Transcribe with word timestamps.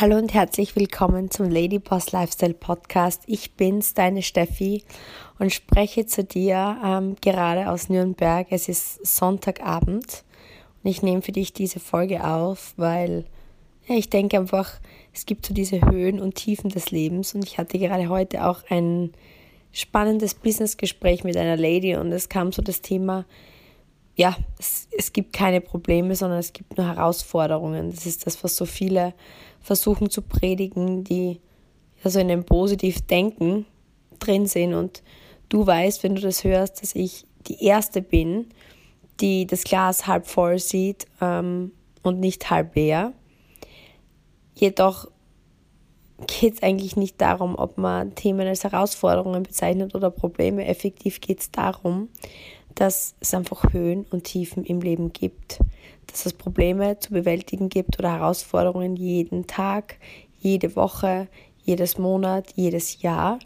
Hallo 0.00 0.16
und 0.16 0.32
herzlich 0.32 0.76
willkommen 0.76 1.28
zum 1.28 1.50
Lady 1.50 1.80
Boss 1.80 2.12
Lifestyle 2.12 2.54
Podcast. 2.54 3.24
Ich 3.26 3.54
bin's, 3.54 3.94
deine 3.94 4.22
Steffi, 4.22 4.84
und 5.40 5.52
spreche 5.52 6.06
zu 6.06 6.22
dir 6.22 6.76
ähm, 6.84 7.16
gerade 7.20 7.68
aus 7.68 7.88
Nürnberg. 7.88 8.46
Es 8.50 8.68
ist 8.68 9.04
Sonntagabend 9.04 10.22
und 10.84 10.88
ich 10.88 11.02
nehme 11.02 11.20
für 11.20 11.32
dich 11.32 11.52
diese 11.52 11.80
Folge 11.80 12.24
auf, 12.24 12.74
weil 12.76 13.24
ja, 13.88 13.96
ich 13.96 14.08
denke 14.08 14.38
einfach, 14.38 14.70
es 15.12 15.26
gibt 15.26 15.44
so 15.44 15.52
diese 15.52 15.80
Höhen 15.80 16.20
und 16.20 16.36
Tiefen 16.36 16.70
des 16.70 16.92
Lebens 16.92 17.34
und 17.34 17.44
ich 17.44 17.58
hatte 17.58 17.80
gerade 17.80 18.08
heute 18.08 18.46
auch 18.46 18.62
ein 18.68 19.10
spannendes 19.72 20.34
Businessgespräch 20.34 21.24
mit 21.24 21.36
einer 21.36 21.56
Lady 21.56 21.96
und 21.96 22.12
es 22.12 22.28
kam 22.28 22.52
so 22.52 22.62
das 22.62 22.82
Thema, 22.82 23.24
ja, 24.18 24.36
es, 24.58 24.88
es 24.90 25.12
gibt 25.12 25.32
keine 25.32 25.60
Probleme, 25.60 26.16
sondern 26.16 26.40
es 26.40 26.52
gibt 26.52 26.76
nur 26.76 26.88
Herausforderungen. 26.88 27.92
Das 27.92 28.04
ist 28.04 28.26
das, 28.26 28.42
was 28.42 28.56
so 28.56 28.66
viele 28.66 29.14
versuchen 29.60 30.10
zu 30.10 30.22
predigen, 30.22 31.04
die 31.04 31.40
also 32.02 32.18
in 32.18 32.28
einem 32.28 32.44
positiv 32.44 33.06
Denken 33.06 33.64
drin 34.18 34.46
sind. 34.46 34.74
Und 34.74 35.04
du 35.48 35.64
weißt, 35.64 36.02
wenn 36.02 36.16
du 36.16 36.20
das 36.20 36.42
hörst, 36.42 36.82
dass 36.82 36.96
ich 36.96 37.26
die 37.46 37.64
Erste 37.64 38.02
bin, 38.02 38.48
die 39.20 39.46
das 39.46 39.62
Glas 39.62 40.08
halb 40.08 40.26
voll 40.26 40.58
sieht 40.58 41.06
ähm, 41.20 41.70
und 42.02 42.18
nicht 42.18 42.50
halb 42.50 42.74
leer. 42.74 43.12
Jedoch 44.54 45.06
geht 46.26 46.54
es 46.54 46.62
eigentlich 46.64 46.96
nicht 46.96 47.20
darum, 47.20 47.54
ob 47.56 47.78
man 47.78 48.16
Themen 48.16 48.48
als 48.48 48.64
Herausforderungen 48.64 49.44
bezeichnet 49.44 49.94
oder 49.94 50.10
Probleme. 50.10 50.66
Effektiv 50.66 51.20
geht 51.20 51.38
es 51.38 51.52
darum, 51.52 52.08
dass 52.74 53.14
es 53.20 53.34
einfach 53.34 53.72
Höhen 53.72 54.06
und 54.10 54.24
Tiefen 54.24 54.64
im 54.64 54.80
Leben 54.80 55.12
gibt 55.12 55.58
dass 56.08 56.26
es 56.26 56.32
Probleme 56.32 56.98
zu 56.98 57.12
bewältigen 57.12 57.68
gibt 57.68 57.98
oder 57.98 58.12
Herausforderungen 58.12 58.96
jeden 58.96 59.46
Tag, 59.46 59.96
jede 60.38 60.74
Woche, 60.74 61.28
jedes 61.62 61.98
Monat, 61.98 62.52
jedes 62.54 63.02
Jahr. 63.02 63.38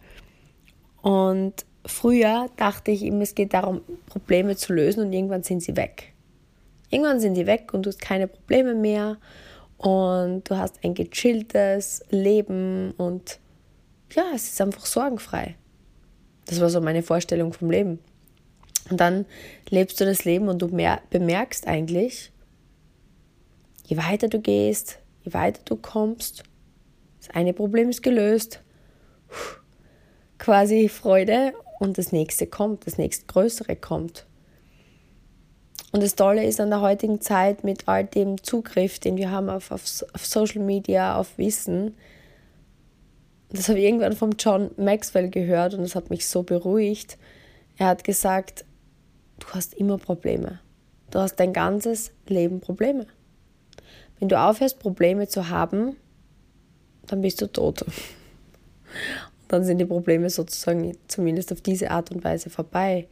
Und 1.02 1.66
früher 1.84 2.48
dachte 2.56 2.90
ich 2.90 3.04
immer, 3.04 3.22
es 3.22 3.34
geht 3.34 3.52
darum, 3.52 3.82
Probleme 4.06 4.56
zu 4.56 4.72
lösen 4.72 5.04
und 5.04 5.12
irgendwann 5.12 5.42
sind 5.42 5.62
sie 5.62 5.76
weg. 5.76 6.12
Irgendwann 6.90 7.20
sind 7.20 7.34
sie 7.34 7.46
weg 7.46 7.74
und 7.74 7.84
du 7.84 7.88
hast 7.88 8.00
keine 8.00 8.28
Probleme 8.28 8.74
mehr 8.74 9.16
und 9.78 10.48
du 10.48 10.56
hast 10.56 10.84
ein 10.84 10.94
gechilltes 10.94 12.04
Leben 12.10 12.92
und 12.92 13.40
ja, 14.12 14.24
es 14.34 14.52
ist 14.52 14.60
einfach 14.60 14.86
sorgenfrei. 14.86 15.56
Das 16.46 16.60
war 16.60 16.68
so 16.68 16.80
meine 16.80 17.02
Vorstellung 17.02 17.52
vom 17.52 17.70
Leben. 17.70 17.98
Und 18.90 19.00
dann 19.00 19.26
lebst 19.68 20.00
du 20.00 20.04
das 20.04 20.24
Leben 20.24 20.48
und 20.48 20.60
du 20.60 20.68
bemerkst 20.68 21.66
eigentlich, 21.66 22.32
Je 23.92 23.96
weiter 23.96 24.28
du 24.28 24.40
gehst, 24.40 25.00
je 25.22 25.34
weiter 25.34 25.60
du 25.64 25.76
kommst, 25.76 26.44
das 27.18 27.30
eine 27.34 27.52
Problem 27.52 27.90
ist 27.90 28.02
gelöst, 28.02 28.60
quasi 30.38 30.88
Freude 30.88 31.52
und 31.78 31.98
das 31.98 32.12
nächste 32.12 32.46
kommt, 32.46 32.86
das 32.86 32.96
nächste 32.96 33.26
größere 33.26 33.76
kommt. 33.76 34.26
Und 35.90 36.02
das 36.02 36.14
Tolle 36.14 36.46
ist 36.46 36.58
an 36.58 36.70
der 36.70 36.80
heutigen 36.80 37.20
Zeit 37.20 37.64
mit 37.64 37.86
all 37.86 38.04
dem 38.04 38.42
Zugriff, 38.42 38.98
den 38.98 39.18
wir 39.18 39.30
haben 39.30 39.50
auf, 39.50 39.70
auf, 39.70 39.82
auf 40.14 40.26
Social 40.26 40.62
Media, 40.62 41.16
auf 41.16 41.36
Wissen, 41.36 41.94
das 43.50 43.68
habe 43.68 43.78
ich 43.78 43.84
irgendwann 43.84 44.16
vom 44.16 44.30
John 44.38 44.70
Maxwell 44.78 45.28
gehört 45.28 45.74
und 45.74 45.82
das 45.82 45.94
hat 45.94 46.08
mich 46.08 46.26
so 46.26 46.42
beruhigt. 46.42 47.18
Er 47.76 47.88
hat 47.88 48.04
gesagt, 48.04 48.64
du 49.42 49.54
hast 49.54 49.74
immer 49.74 49.98
Probleme. 49.98 50.60
Du 51.10 51.18
hast 51.18 51.36
dein 51.36 51.52
ganzes 51.52 52.12
Leben 52.26 52.60
Probleme. 52.60 53.06
Wenn 54.18 54.28
du 54.28 54.38
aufhörst, 54.38 54.78
Probleme 54.78 55.28
zu 55.28 55.48
haben, 55.48 55.96
dann 57.06 57.20
bist 57.20 57.40
du 57.42 57.46
tot. 57.46 57.82
Und 57.82 57.92
dann 59.48 59.64
sind 59.64 59.78
die 59.78 59.84
Probleme 59.84 60.30
sozusagen 60.30 60.96
zumindest 61.08 61.52
auf 61.52 61.60
diese 61.60 61.90
Art 61.90 62.10
und 62.10 62.24
Weise 62.24 62.48
vorbei. 62.48 63.08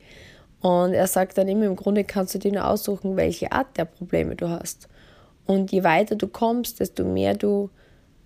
Und 0.60 0.92
er 0.92 1.06
sagt 1.06 1.38
dann 1.38 1.48
immer, 1.48 1.66
im 1.66 1.76
Grunde 1.76 2.04
kannst 2.04 2.34
du 2.34 2.38
dir 2.38 2.52
nur 2.52 2.66
aussuchen, 2.66 3.16
welche 3.16 3.50
Art 3.52 3.76
der 3.76 3.86
Probleme 3.86 4.36
du 4.36 4.48
hast. 4.48 4.88
Und 5.46 5.72
je 5.72 5.82
weiter 5.82 6.16
du 6.16 6.28
kommst, 6.28 6.80
desto 6.80 7.04
mehr 7.04 7.34
du 7.34 7.70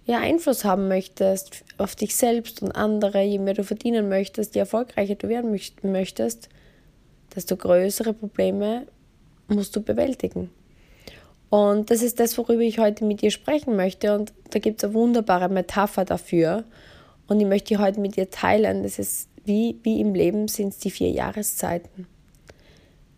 ja, 0.06 0.19
Einfluss 0.19 0.65
haben 0.65 0.89
möchtest 0.89 1.65
auf 1.79 1.97
dich 1.97 2.15
selbst 2.15 2.61
und 2.62 2.73
andere, 2.73 3.23
je 3.23 3.39
mehr 3.39 3.55
du 3.55 3.65
verdienen 3.65 4.09
möchtest, 4.09 4.55
je 4.55 4.61
erfolgreicher 4.61 5.15
du 5.15 5.29
werden 5.29 5.59
möchtest, 5.83 6.50
desto 7.34 7.56
größere 7.56 8.12
Probleme 8.12 8.87
musst 9.49 9.75
du 9.77 9.81
bewältigen. 9.81 10.50
Und 11.50 11.91
das 11.91 12.03
ist 12.03 12.19
das, 12.19 12.37
worüber 12.37 12.62
ich 12.62 12.78
heute 12.78 13.05
mit 13.05 13.22
dir 13.22 13.31
sprechen 13.31 13.77
möchte. 13.77 14.15
Und 14.15 14.33
da 14.50 14.59
gibt 14.59 14.83
es 14.83 14.84
eine 14.84 14.95
wunderbare 14.95 15.49
Metapher 15.49 16.05
dafür. 16.05 16.65
Und 17.28 17.41
ich 17.41 17.47
möchte 17.47 17.69
die 17.69 17.78
heute 17.78 18.00
mit 18.00 18.17
dir 18.17 18.31
teilen. 18.31 18.83
Das 18.83 18.99
ist 18.99 19.28
wie, 19.44 19.78
wie 19.83 20.00
im 20.00 20.15
Leben 20.15 20.49
sind 20.49 20.71
es 20.71 20.78
die 20.78 20.91
vier 20.91 21.11
Jahreszeiten. 21.11 22.06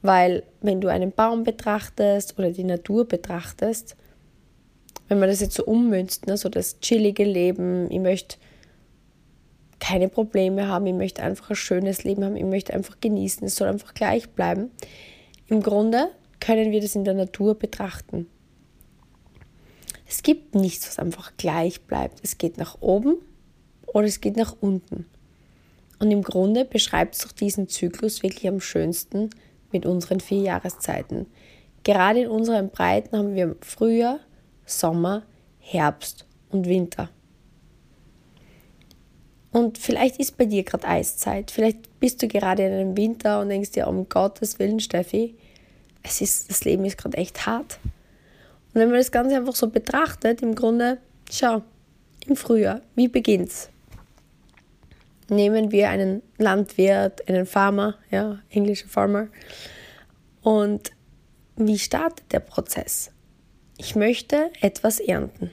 Weil 0.02 0.42
wenn 0.60 0.80
du 0.80 0.88
einen 0.88 1.12
Baum 1.12 1.44
betrachtest 1.44 2.38
oder 2.38 2.50
die 2.50 2.64
Natur 2.64 3.06
betrachtest, 3.06 3.96
wenn 5.08 5.18
man 5.18 5.28
das 5.28 5.40
jetzt 5.40 5.54
so 5.54 5.64
ummünzt, 5.64 6.26
ne, 6.26 6.36
so 6.36 6.48
das 6.48 6.80
chillige 6.80 7.24
Leben, 7.24 7.90
ich 7.90 8.00
möchte 8.00 8.36
keine 9.78 10.08
Probleme 10.08 10.68
haben, 10.68 10.86
ich 10.86 10.94
möchte 10.94 11.22
einfach 11.22 11.50
ein 11.50 11.56
schönes 11.56 12.04
Leben 12.04 12.24
haben, 12.24 12.36
ich 12.36 12.44
möchte 12.44 12.72
einfach 12.72 12.98
genießen, 13.00 13.46
es 13.46 13.56
soll 13.56 13.68
einfach 13.68 13.94
gleich 13.94 14.28
bleiben. 14.30 14.70
Im 15.48 15.62
Grunde 15.62 16.10
können 16.40 16.72
wir 16.72 16.80
das 16.80 16.94
in 16.94 17.04
der 17.04 17.14
Natur 17.14 17.54
betrachten. 17.54 18.26
Es 20.08 20.22
gibt 20.22 20.54
nichts, 20.54 20.88
was 20.88 20.98
einfach 20.98 21.32
gleich 21.36 21.82
bleibt. 21.82 22.20
Es 22.22 22.38
geht 22.38 22.58
nach 22.58 22.80
oben 22.80 23.16
oder 23.86 24.06
es 24.06 24.20
geht 24.20 24.36
nach 24.36 24.56
unten. 24.60 25.06
Und 25.98 26.10
im 26.10 26.22
Grunde 26.22 26.64
beschreibt 26.64 27.14
es 27.14 27.22
doch 27.22 27.32
diesen 27.32 27.68
Zyklus 27.68 28.22
wirklich 28.22 28.46
am 28.48 28.60
schönsten 28.60 29.30
mit 29.72 29.86
unseren 29.86 30.20
vier 30.20 30.42
Jahreszeiten. 30.42 31.26
Gerade 31.84 32.22
in 32.22 32.28
unseren 32.28 32.70
Breiten 32.70 33.16
haben 33.16 33.34
wir 33.34 33.56
Frühjahr, 33.60 34.20
Sommer, 34.64 35.22
Herbst 35.58 36.26
und 36.50 36.66
Winter. 36.66 37.10
Und 39.56 39.78
vielleicht 39.78 40.18
ist 40.18 40.36
bei 40.36 40.44
dir 40.44 40.64
gerade 40.64 40.86
Eiszeit. 40.86 41.50
Vielleicht 41.50 41.98
bist 41.98 42.22
du 42.22 42.28
gerade 42.28 42.66
in 42.66 42.72
einem 42.74 42.94
Winter 42.94 43.40
und 43.40 43.48
denkst 43.48 43.70
dir, 43.70 43.88
um 43.88 44.06
Gottes 44.06 44.58
Willen, 44.58 44.80
Steffi, 44.80 45.34
es 46.02 46.20
ist, 46.20 46.50
das 46.50 46.66
Leben 46.66 46.84
ist 46.84 46.98
gerade 46.98 47.16
echt 47.16 47.46
hart. 47.46 47.78
Und 48.74 48.82
wenn 48.82 48.90
man 48.90 48.98
das 48.98 49.10
Ganze 49.10 49.34
einfach 49.34 49.56
so 49.56 49.70
betrachtet, 49.70 50.42
im 50.42 50.54
Grunde, 50.54 50.98
schau, 51.30 51.62
im 52.26 52.36
Frühjahr, 52.36 52.82
wie 52.96 53.08
beginnt's? 53.08 53.70
Nehmen 55.30 55.72
wir 55.72 55.88
einen 55.88 56.20
Landwirt, 56.36 57.26
einen 57.26 57.46
Farmer, 57.46 57.94
ja, 58.10 58.40
englischer 58.50 58.88
Farmer. 58.88 59.28
Und 60.42 60.90
wie 61.56 61.78
startet 61.78 62.30
der 62.30 62.40
Prozess? 62.40 63.10
Ich 63.78 63.96
möchte 63.96 64.50
etwas 64.60 65.00
ernten. 65.00 65.50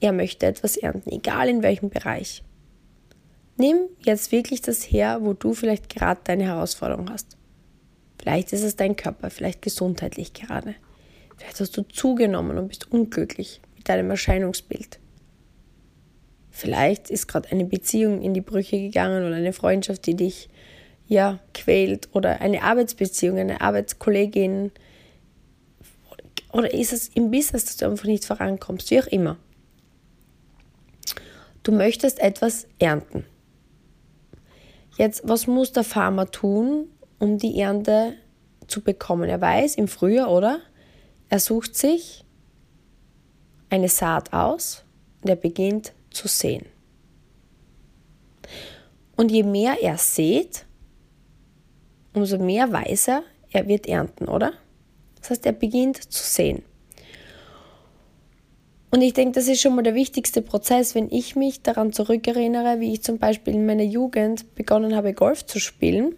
Er 0.00 0.12
möchte 0.14 0.46
etwas 0.46 0.78
ernten, 0.78 1.10
egal 1.10 1.50
in 1.50 1.62
welchem 1.62 1.90
Bereich. 1.90 2.42
Nimm 3.56 3.88
jetzt 4.00 4.32
wirklich 4.32 4.62
das 4.62 4.82
her, 4.82 5.18
wo 5.22 5.32
du 5.32 5.54
vielleicht 5.54 5.88
gerade 5.88 6.20
deine 6.24 6.44
Herausforderung 6.44 7.10
hast. 7.10 7.36
Vielleicht 8.18 8.52
ist 8.52 8.62
es 8.62 8.76
dein 8.76 8.96
Körper, 8.96 9.30
vielleicht 9.30 9.62
gesundheitlich 9.62 10.32
gerade. 10.32 10.74
Vielleicht 11.36 11.60
hast 11.60 11.76
du 11.76 11.82
zugenommen 11.82 12.58
und 12.58 12.68
bist 12.68 12.90
unglücklich 12.90 13.60
mit 13.76 13.88
deinem 13.88 14.10
Erscheinungsbild. 14.10 14.98
Vielleicht 16.50 17.10
ist 17.10 17.26
gerade 17.26 17.50
eine 17.50 17.64
Beziehung 17.64 18.22
in 18.22 18.32
die 18.32 18.40
Brüche 18.40 18.78
gegangen 18.78 19.26
oder 19.26 19.36
eine 19.36 19.52
Freundschaft, 19.52 20.06
die 20.06 20.14
dich 20.14 20.48
ja 21.06 21.40
quält 21.52 22.08
oder 22.12 22.40
eine 22.40 22.62
Arbeitsbeziehung, 22.62 23.38
eine 23.38 23.60
Arbeitskollegin 23.60 24.72
oder 26.52 26.72
ist 26.72 26.92
es 26.92 27.08
im 27.08 27.30
Business, 27.30 27.64
dass 27.64 27.76
du 27.76 27.86
einfach 27.86 28.04
nicht 28.04 28.24
vorankommst, 28.24 28.90
wie 28.90 29.00
auch 29.00 29.06
immer. 29.08 29.36
Du 31.64 31.72
möchtest 31.72 32.20
etwas 32.20 32.68
ernten. 32.78 33.24
Jetzt, 34.96 35.22
was 35.24 35.46
muss 35.46 35.72
der 35.72 35.84
Farmer 35.84 36.30
tun, 36.30 36.88
um 37.18 37.38
die 37.38 37.58
Ernte 37.60 38.14
zu 38.66 38.82
bekommen. 38.82 39.28
Er 39.28 39.40
weiß 39.40 39.76
im 39.76 39.88
Frühjahr, 39.88 40.30
oder? 40.30 40.60
Er 41.28 41.40
sucht 41.40 41.76
sich 41.76 42.24
eine 43.70 43.88
Saat 43.88 44.32
aus 44.32 44.84
und 45.22 45.30
er 45.30 45.36
beginnt 45.36 45.92
zu 46.10 46.28
sehen. 46.28 46.66
Und 49.16 49.30
je 49.30 49.42
mehr 49.42 49.76
er 49.80 49.96
sät, 49.98 50.66
umso 52.12 52.38
mehr 52.38 52.72
weiß 52.72 53.08
er, 53.08 53.22
er 53.50 53.66
wird 53.68 53.86
ernten, 53.86 54.28
oder? 54.28 54.52
Das 55.20 55.30
heißt, 55.30 55.46
er 55.46 55.52
beginnt 55.52 55.96
zu 55.96 56.22
sehen. 56.22 56.62
Und 58.94 59.02
ich 59.02 59.12
denke, 59.12 59.32
das 59.32 59.48
ist 59.48 59.60
schon 59.60 59.74
mal 59.74 59.82
der 59.82 59.96
wichtigste 59.96 60.40
Prozess, 60.40 60.94
wenn 60.94 61.10
ich 61.10 61.34
mich 61.34 61.62
daran 61.62 61.92
zurückerinnere, 61.92 62.78
wie 62.78 62.92
ich 62.92 63.02
zum 63.02 63.18
Beispiel 63.18 63.52
in 63.52 63.66
meiner 63.66 63.82
Jugend 63.82 64.54
begonnen 64.54 64.94
habe, 64.94 65.14
Golf 65.14 65.44
zu 65.44 65.58
spielen 65.58 66.14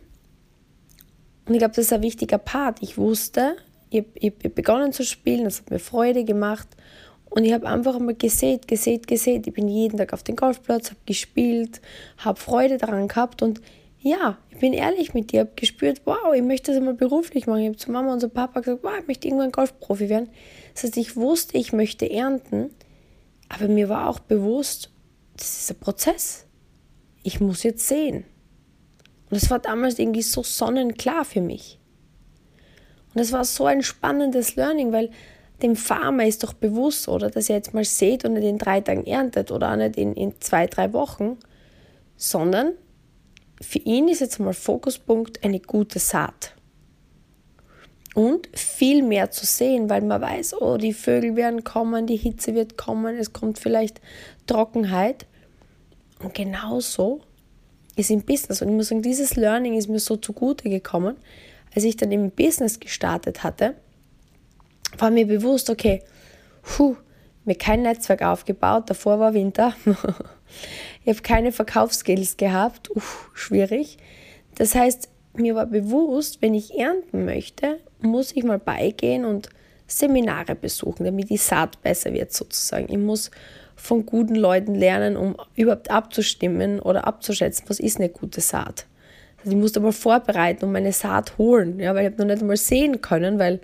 und 1.46 1.55
ich 1.55 1.58
glaube, 1.58 1.75
das 1.75 1.87
ist 1.87 1.93
ein 1.93 2.02
wichtiger 2.02 2.38
Part. 2.38 2.82
Ich 2.82 2.99
wusste, 2.99 3.56
ich 3.88 4.05
habe 4.23 4.50
begonnen 4.50 4.93
zu 4.93 5.05
spielen, 5.05 5.44
das 5.44 5.61
hat 5.61 5.70
mir 5.70 5.78
Freude 5.78 6.25
gemacht 6.25 6.69
Und 7.31 7.44
ich 7.44 7.52
habe 7.52 7.67
einfach 7.67 7.99
mal 7.99 8.14
gesät, 8.14 8.69
gesät, 8.69 9.06
gesät. 9.06 9.46
Ich 9.46 9.55
bin 9.55 9.69
jeden 9.69 9.96
Tag 9.96 10.12
auf 10.12 10.23
den 10.23 10.37
Golfplatz, 10.37 10.90
habe 10.90 11.00
gespielt, 11.06 11.81
habe 12.19 12.38
Freude 12.38 12.78
daran 12.78 13.08
gehabt 13.08 13.43
und 13.43 13.61
ja, 14.00 14.38
ich 14.50 14.58
bin 14.58 14.73
ehrlich 14.73 15.14
mit 15.14 15.32
dir, 15.32 15.40
habe 15.40 15.50
gespürt, 15.56 16.02
wow, 16.05 16.32
ich 16.34 16.43
möchte 16.43 16.70
das 16.70 16.78
einmal 16.78 16.94
beruflich 16.94 17.46
machen. 17.46 17.61
Ich 17.61 17.69
habe 17.69 17.76
zu 17.76 17.90
Mama 17.90 18.12
und 18.12 18.20
zu 18.20 18.28
Papa 18.28 18.61
gesagt, 18.61 18.84
wow, 18.84 18.93
ich 19.00 19.06
möchte 19.06 19.26
irgendwann 19.26 19.50
Golfprofi 19.50 20.08
werden. 20.08 20.28
Das 20.76 20.84
heißt, 20.84 20.99
ich 20.99 21.17
wusste, 21.17 21.56
ich 21.56 21.73
möchte 21.73 22.11
ernten, 22.11 22.69
aber 23.49 23.67
mir 23.67 23.88
war 23.88 24.11
auch 24.11 24.19
bewusst, 24.19 24.90
das 25.34 25.62
ist 25.62 25.70
ein 25.70 25.81
Prozess. 25.81 26.44
Ich 27.23 27.40
muss 27.40 27.62
jetzt 27.62 27.88
sehen. 27.88 28.25
Und 29.31 29.38
es 29.38 29.50
war 29.50 29.58
damals 29.58 29.99
irgendwie 29.99 30.20
so 30.20 30.43
sonnenklar 30.43 31.25
für 31.25 31.40
mich. 31.40 31.78
Und 33.14 33.23
es 33.23 33.32
war 33.32 33.44
so 33.46 33.64
ein 33.64 33.82
spannendes 33.82 34.56
Learning, 34.56 34.93
weil 34.93 35.11
dem 35.62 35.76
Farmer 35.76 36.26
ist 36.26 36.43
doch 36.43 36.52
bewusst, 36.52 37.08
oder, 37.08 37.31
dass 37.31 37.49
er 37.49 37.56
jetzt 37.56 37.73
mal 37.73 37.84
sät 37.84 38.26
und 38.26 38.34
nicht 38.34 38.44
in 38.44 38.58
drei 38.58 38.82
Tagen 38.82 39.06
erntet 39.06 39.50
oder 39.50 39.73
auch 39.73 39.76
nicht 39.76 39.96
in, 39.96 40.12
in 40.12 40.38
zwei, 40.43 40.67
drei 40.67 40.93
Wochen, 40.93 41.38
sondern 42.19 42.75
für 43.62 43.78
ihn 43.78 44.08
ist 44.08 44.20
jetzt 44.20 44.40
mal 44.40 44.52
Fokuspunkt 44.52 45.43
eine 45.43 45.58
gute 45.58 46.00
Saat. 46.00 46.55
Und 48.17 48.49
viel 48.55 49.03
mehr 49.03 49.31
zu 49.31 49.45
sehen, 49.45 49.91
weil 49.91 50.01
man 50.01 50.23
weiß, 50.23 50.63
oh, 50.63 50.79
die 50.79 50.95
Vögel 50.95 51.37
werden 51.37 51.65
kommen, 51.65 52.07
die 52.07 52.17
Hitze 52.17 52.55
wird 52.55 52.79
kommen, 52.79 53.19
es 53.19 53.35
kommt 53.35 53.59
vielleicht 53.59 54.01
Trockenheit. 54.47 55.27
Und 56.23 56.33
genauso 56.33 57.21
ist 57.95 58.11
im 58.11 58.23
Business. 58.23 58.63
Und 58.63 58.71
ich 58.71 58.75
muss 58.75 58.89
sagen, 58.89 59.03
dieses 59.03 59.37
Learning 59.37 59.75
ist 59.75 59.89
mir 59.89 59.99
so 59.99 60.17
zugute 60.17 60.71
gekommen, 60.71 61.17
als 61.75 61.85
ich 61.85 61.99
dann 61.99 62.11
im 62.11 62.31
Business 62.31 62.81
gestartet 62.81 63.43
hatte, 63.43 63.75
war 64.97 65.11
mir 65.11 65.27
bewusst, 65.27 65.69
okay, 65.69 66.03
puh, 66.62 66.97
mir 67.45 67.57
kein 67.57 67.83
Netzwerk 67.83 68.23
aufgebaut, 68.23 68.89
davor 68.89 69.21
war 69.21 69.35
Winter. 69.35 69.77
ich 71.05 71.09
habe 71.09 71.21
keine 71.21 71.53
Verkaufsskills 71.53 72.39
gehabt, 72.39 72.91
uff, 72.97 73.31
schwierig. 73.35 73.99
Das 74.55 74.75
heißt, 74.75 75.11
mir 75.35 75.55
war 75.55 75.67
bewusst, 75.67 76.41
wenn 76.41 76.55
ich 76.55 76.79
ernten 76.79 77.27
möchte, 77.27 77.79
muss 78.01 78.33
ich 78.35 78.45
mal 78.45 78.59
beigehen 78.59 79.25
und 79.25 79.49
Seminare 79.87 80.55
besuchen, 80.55 81.05
damit 81.05 81.31
die 81.31 81.37
Saat 81.37 81.81
besser 81.83 82.13
wird 82.13 82.33
sozusagen. 82.33 82.87
Ich 82.91 82.99
muss 82.99 83.31
von 83.77 84.05
guten 84.07 84.35
Leuten 84.35 84.75
lernen, 84.75 85.17
um 85.17 85.37
überhaupt 85.55 85.91
abzustimmen 85.91 86.81
oder 86.81 87.07
abzuschätzen, 87.07 87.67
was 87.69 87.79
ist 87.79 87.99
eine 87.99 88.09
gute 88.09 88.41
Saat. 88.41 88.87
Also 89.39 89.51
ich 89.51 89.57
musste 89.57 89.81
mal 89.81 89.93
vorbereiten 89.93 90.65
und 90.65 90.73
meine 90.73 90.93
Saat 90.93 91.39
holen, 91.39 91.79
ja, 91.79 91.95
weil 91.95 92.07
ich 92.07 92.13
habe 92.13 92.23
noch 92.23 92.29
nicht 92.29 92.41
einmal 92.41 92.57
sehen 92.57 93.01
können, 93.01 93.39
weil 93.39 93.61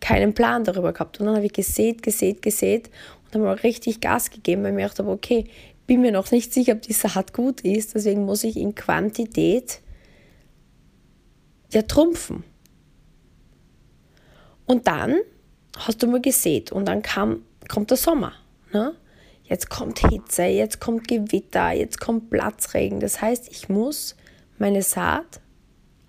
keinen 0.00 0.34
Plan 0.34 0.62
darüber 0.62 0.92
gehabt. 0.92 1.18
Und 1.18 1.26
dann 1.26 1.36
habe 1.36 1.46
ich 1.46 1.52
gesät, 1.52 2.02
gesät, 2.02 2.42
gesät 2.42 2.90
und 3.24 3.34
habe 3.34 3.44
mal 3.44 3.54
richtig 3.54 4.00
Gas 4.00 4.30
gegeben, 4.30 4.62
weil 4.62 4.70
ich 4.70 4.76
mir 4.76 4.82
gedacht 4.82 4.98
habe, 4.98 5.10
okay, 5.10 5.46
bin 5.86 6.00
mir 6.00 6.12
noch 6.12 6.30
nicht 6.30 6.52
sicher, 6.52 6.72
ob 6.72 6.82
die 6.82 6.92
Saat 6.92 7.32
gut 7.32 7.62
ist, 7.62 7.94
deswegen 7.94 8.24
muss 8.24 8.44
ich 8.44 8.56
in 8.56 8.74
Quantität 8.74 9.80
ja 11.72 11.82
trumpfen. 11.82 12.44
Und 14.66 14.86
dann 14.86 15.20
hast 15.76 16.02
du 16.02 16.06
mal 16.06 16.20
gesät 16.20 16.72
und 16.72 16.86
dann 16.86 17.02
kam, 17.02 17.42
kommt 17.68 17.90
der 17.90 17.96
Sommer. 17.96 18.32
Ne? 18.72 18.94
Jetzt 19.44 19.70
kommt 19.70 20.00
Hitze, 20.00 20.44
jetzt 20.44 20.80
kommt 20.80 21.06
Gewitter, 21.06 21.72
jetzt 21.72 22.00
kommt 22.00 22.30
Platzregen. 22.30 22.98
Das 23.00 23.22
heißt, 23.22 23.48
ich 23.50 23.68
muss 23.68 24.16
meine 24.58 24.82
Saat 24.82 25.40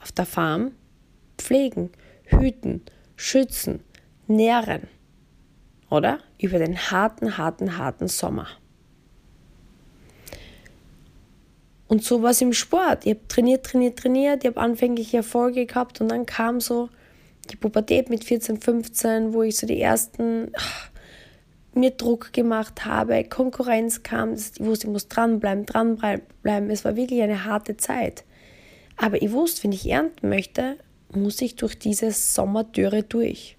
auf 0.02 0.12
der 0.12 0.26
Farm 0.26 0.72
pflegen, 1.38 1.92
hüten, 2.24 2.82
schützen, 3.16 3.82
nähren. 4.28 4.88
Oder? 5.90 6.20
Über 6.40 6.58
den 6.58 6.78
harten, 6.78 7.38
harten, 7.38 7.78
harten 7.78 8.08
Sommer. 8.08 8.48
Und 11.88 12.04
so 12.04 12.22
war 12.22 12.32
es 12.32 12.42
im 12.42 12.54
Sport. 12.54 13.06
Ich 13.06 13.12
habe 13.12 13.28
trainiert, 13.28 13.66
trainiert, 13.66 14.00
trainiert, 14.00 14.44
ich 14.44 14.50
habe 14.50 14.60
anfänglich 14.60 15.14
Erfolge 15.14 15.66
gehabt 15.66 16.02
und 16.02 16.10
dann 16.10 16.26
kam 16.26 16.60
so 16.60 16.90
die 17.52 17.56
Pubertät 17.56 18.10
mit 18.10 18.24
14, 18.24 18.60
15, 18.62 19.34
wo 19.34 19.44
ich 19.44 19.58
so 19.58 19.68
die 19.68 19.82
ersten 19.82 20.52
ach, 20.56 20.90
mir 21.74 21.92
Druck 21.92 22.34
gemacht 22.34 22.86
habe, 22.86 23.24
Konkurrenz 23.24 24.04
kam, 24.04 24.34
ich 24.34 24.60
wusste, 24.60 24.88
ich 24.88 24.94
muss 24.94 25.08
dranbleiben, 25.08 25.66
dranbleiben. 25.66 26.70
Es 26.70 26.84
war 26.84 26.96
wirklich 26.96 27.22
eine 27.22 27.46
harte 27.46 27.78
Zeit. 27.78 28.24
Aber 28.98 29.22
ich 29.22 29.32
wusste, 29.32 29.64
wenn 29.64 29.72
ich 29.72 29.90
ernten 29.90 30.30
möchte, 30.30 30.78
muss 31.14 31.42
ich 31.42 31.56
durch 31.56 31.78
diese 31.78 32.12
Sommerdürre 32.12 33.04
durch. 33.04 33.58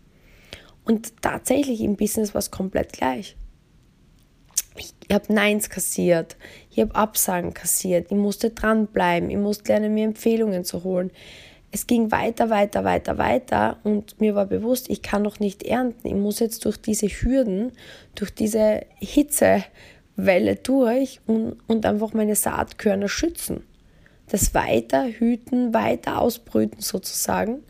Und 0.84 1.22
tatsächlich 1.22 1.80
im 1.80 1.96
Business 1.96 2.34
war 2.34 2.40
es 2.40 2.50
komplett 2.50 2.92
gleich. 2.92 3.36
Ich 4.76 4.94
habe 5.12 5.32
Neins 5.32 5.70
kassiert, 5.70 6.36
ich 6.70 6.80
habe 6.80 6.94
Absagen 6.94 7.52
kassiert, 7.52 8.10
ich 8.10 8.16
musste 8.16 8.50
dranbleiben, 8.50 9.30
ich 9.30 9.36
musste 9.36 9.72
lernen, 9.72 9.94
mir 9.94 10.04
Empfehlungen 10.04 10.64
zu 10.64 10.84
holen. 10.84 11.10
Es 11.70 11.86
ging 11.86 12.10
weiter, 12.10 12.48
weiter, 12.48 12.84
weiter, 12.84 13.18
weiter 13.18 13.78
und 13.84 14.20
mir 14.20 14.34
war 14.34 14.46
bewusst, 14.46 14.88
ich 14.88 15.02
kann 15.02 15.22
noch 15.22 15.38
nicht 15.38 15.62
ernten. 15.64 16.08
Ich 16.08 16.14
muss 16.14 16.38
jetzt 16.38 16.64
durch 16.64 16.78
diese 16.78 17.08
Hürden, 17.08 17.72
durch 18.14 18.34
diese 18.34 18.86
Hitzewelle 18.96 20.56
durch 20.62 21.20
und, 21.26 21.58
und 21.66 21.84
einfach 21.84 22.14
meine 22.14 22.36
Saatkörner 22.36 23.08
schützen. 23.08 23.64
Das 24.28 24.54
weiter 24.54 25.06
hüten, 25.06 25.74
weiter 25.74 26.20
ausbrüten 26.20 26.80
sozusagen. 26.80 27.62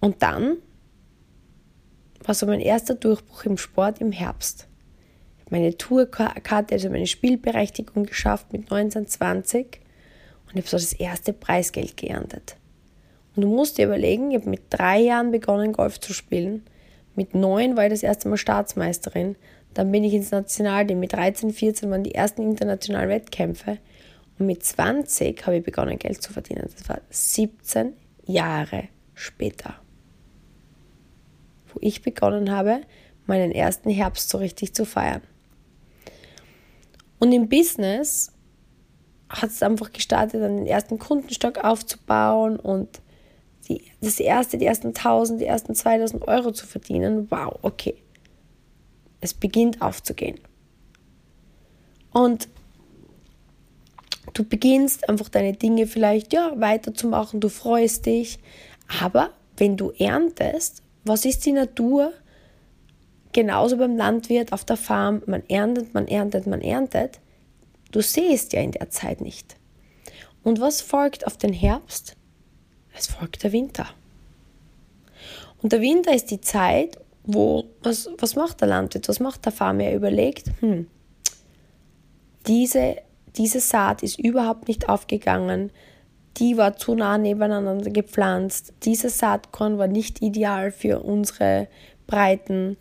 Und 0.00 0.22
dann 0.22 0.58
war 2.22 2.34
so 2.34 2.46
mein 2.46 2.60
erster 2.60 2.94
Durchbruch 2.94 3.44
im 3.44 3.58
Sport 3.58 4.00
im 4.00 4.12
Herbst. 4.12 4.68
Meine 5.50 5.76
Tourkarte, 5.76 6.74
also 6.74 6.90
meine 6.90 7.06
Spielberechtigung 7.06 8.04
geschafft 8.04 8.52
mit 8.52 8.70
19, 8.70 9.06
20 9.06 9.80
und 10.46 10.56
ich 10.56 10.58
habe 10.58 10.68
so 10.68 10.76
das 10.76 10.92
erste 10.92 11.32
Preisgeld 11.32 11.96
geerntet. 11.96 12.56
Und 13.34 13.42
du 13.42 13.48
musst 13.48 13.78
dir 13.78 13.86
überlegen, 13.86 14.30
ich 14.30 14.38
habe 14.38 14.50
mit 14.50 14.62
drei 14.70 15.00
Jahren 15.00 15.30
begonnen, 15.30 15.72
Golf 15.72 16.00
zu 16.00 16.12
spielen. 16.12 16.64
Mit 17.14 17.34
neun 17.34 17.76
war 17.76 17.84
ich 17.84 17.90
das 17.90 18.02
erste 18.02 18.28
Mal 18.28 18.36
Staatsmeisterin. 18.36 19.36
Dann 19.74 19.92
bin 19.92 20.04
ich 20.04 20.14
ins 20.14 20.30
Nationalteam. 20.30 20.98
Mit 20.98 21.12
13, 21.12 21.52
14 21.52 21.90
waren 21.90 22.04
die 22.04 22.14
ersten 22.14 22.42
internationalen 22.42 23.10
Wettkämpfe. 23.10 23.78
Und 24.38 24.46
mit 24.46 24.64
20 24.64 25.44
habe 25.46 25.58
ich 25.58 25.64
begonnen, 25.64 25.98
Geld 25.98 26.22
zu 26.22 26.32
verdienen. 26.32 26.68
Das 26.74 26.88
war 26.88 27.00
17 27.10 27.92
Jahre 28.24 28.84
später 29.14 29.74
wo 31.76 31.80
ich 31.86 32.02
begonnen 32.02 32.50
habe, 32.50 32.80
meinen 33.26 33.52
ersten 33.52 33.90
Herbst 33.90 34.30
so 34.30 34.38
richtig 34.38 34.74
zu 34.74 34.86
feiern. 34.86 35.20
Und 37.18 37.32
im 37.32 37.48
Business 37.48 38.32
hat 39.28 39.50
es 39.50 39.62
einfach 39.62 39.92
gestartet, 39.92 40.42
dann 40.42 40.56
den 40.56 40.66
ersten 40.66 40.98
Kundenstock 40.98 41.64
aufzubauen 41.64 42.58
und 42.58 43.00
die, 43.68 43.82
das 44.00 44.20
erste, 44.20 44.58
die 44.58 44.66
ersten 44.66 44.88
1000, 44.88 45.40
die 45.40 45.46
ersten 45.46 45.74
2000 45.74 46.26
Euro 46.28 46.52
zu 46.52 46.66
verdienen. 46.66 47.30
Wow, 47.30 47.58
okay. 47.62 47.96
Es 49.20 49.34
beginnt 49.34 49.82
aufzugehen. 49.82 50.38
Und 52.12 52.48
du 54.34 54.44
beginnst 54.44 55.08
einfach 55.08 55.28
deine 55.28 55.52
Dinge 55.54 55.86
vielleicht 55.86 56.32
ja, 56.32 56.52
weiterzumachen, 56.60 57.40
du 57.40 57.48
freust 57.48 58.06
dich, 58.06 58.38
aber 59.00 59.30
wenn 59.56 59.76
du 59.76 59.90
erntest, 59.90 60.82
was 61.04 61.24
ist 61.24 61.46
die 61.46 61.52
Natur? 61.52 62.12
Genauso 63.32 63.76
beim 63.76 63.96
Landwirt 63.96 64.52
auf 64.52 64.64
der 64.64 64.76
Farm, 64.76 65.22
man 65.26 65.42
erntet, 65.48 65.94
man 65.94 66.08
erntet, 66.08 66.46
man 66.46 66.60
erntet. 66.60 67.20
Du 67.92 68.00
siehst 68.00 68.52
ja 68.52 68.60
in 68.60 68.72
der 68.72 68.90
Zeit 68.90 69.20
nicht. 69.20 69.56
Und 70.42 70.60
was 70.60 70.80
folgt 70.80 71.26
auf 71.26 71.36
den 71.36 71.52
Herbst? 71.52 72.16
Es 72.94 73.06
folgt 73.06 73.42
der 73.42 73.52
Winter. 73.52 73.86
Und 75.62 75.72
der 75.72 75.80
Winter 75.80 76.14
ist 76.14 76.30
die 76.30 76.40
Zeit, 76.40 76.98
wo, 77.24 77.64
was, 77.82 78.08
was 78.18 78.36
macht 78.36 78.60
der 78.60 78.68
Landwirt, 78.68 79.08
was 79.08 79.20
macht 79.20 79.44
der 79.44 79.52
Farmer? 79.52 79.84
Er 79.84 79.96
überlegt, 79.96 80.50
hm, 80.60 80.86
diese, 82.46 82.96
diese 83.36 83.60
Saat 83.60 84.02
ist 84.02 84.18
überhaupt 84.18 84.68
nicht 84.68 84.88
aufgegangen, 84.88 85.72
die 86.36 86.56
war 86.56 86.76
zu 86.76 86.94
nah 86.94 87.18
nebeneinander 87.18 87.90
gepflanzt. 87.90 88.74
Dieses 88.84 89.18
Saatkorn 89.18 89.78
war 89.78 89.88
nicht 89.88 90.22
ideal 90.22 90.70
für 90.70 91.00
unsere 91.00 91.68
Breiten. 92.06 92.76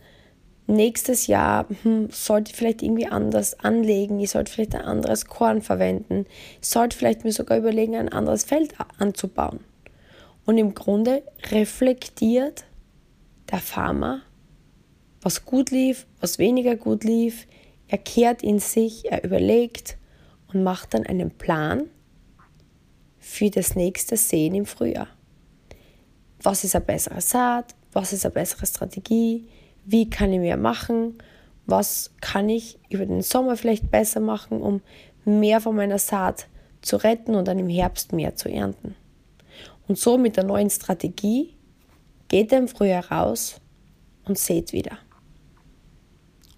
Nächstes 0.67 1.27
Jahr 1.27 1.67
hm, 1.83 2.09
sollte 2.11 2.51
ich 2.51 2.57
vielleicht 2.57 2.81
irgendwie 2.81 3.07
anders 3.07 3.59
anlegen. 3.59 4.19
Ich 4.19 4.31
sollte 4.31 4.51
vielleicht 4.51 4.75
ein 4.75 4.81
anderes 4.81 5.25
Korn 5.25 5.61
verwenden. 5.61 6.25
Ich 6.61 6.67
sollte 6.67 6.97
vielleicht 6.97 7.23
mir 7.23 7.31
sogar 7.31 7.57
überlegen, 7.57 7.95
ein 7.95 8.09
anderes 8.09 8.43
Feld 8.43 8.73
anzubauen. 8.97 9.59
Und 10.45 10.57
im 10.57 10.73
Grunde 10.73 11.23
reflektiert 11.51 12.65
der 13.51 13.59
Farmer, 13.59 14.21
was 15.21 15.45
gut 15.45 15.71
lief, 15.71 16.07
was 16.19 16.39
weniger 16.39 16.75
gut 16.75 17.03
lief. 17.03 17.47
Er 17.87 17.99
kehrt 17.99 18.41
in 18.41 18.59
sich, 18.59 19.11
er 19.11 19.23
überlegt 19.23 19.97
und 20.51 20.63
macht 20.63 20.93
dann 20.95 21.05
einen 21.05 21.31
Plan, 21.31 21.89
für 23.25 23.49
das 23.49 23.75
nächste 23.75 24.17
Sehen 24.17 24.53
im 24.53 24.65
Frühjahr. 24.67 25.07
Was 26.43 26.63
ist 26.63 26.75
eine 26.75 26.85
bessere 26.85 27.19
Saat? 27.19 27.75
Was 27.91 28.13
ist 28.13 28.23
eine 28.23 28.33
bessere 28.33 28.67
Strategie? 28.67 29.47
Wie 29.85 30.09
kann 30.09 30.33
ich 30.33 30.39
mehr 30.39 30.57
machen? 30.57 31.17
was 31.65 32.11
kann 32.21 32.49
ich 32.49 32.77
über 32.89 33.05
den 33.05 33.21
Sommer 33.21 33.57
vielleicht 33.57 33.89
besser 33.89 34.19
machen, 34.19 34.61
um 34.61 34.81
mehr 35.25 35.61
von 35.61 35.75
meiner 35.75 35.97
Saat 35.97 36.47
zu 36.81 36.97
retten 36.97 37.35
und 37.35 37.47
dann 37.47 37.59
im 37.59 37.69
Herbst 37.69 38.13
mehr 38.13 38.35
zu 38.35 38.49
ernten. 38.49 38.95
Und 39.87 39.97
so 39.97 40.17
mit 40.17 40.37
der 40.37 40.43
neuen 40.43 40.69
Strategie 40.69 41.55
geht 42.27 42.51
er 42.51 42.59
im 42.59 42.67
Frühjahr 42.67 43.11
raus 43.11 43.59
und 44.25 44.37
sät 44.37 44.73
wieder. 44.73 44.97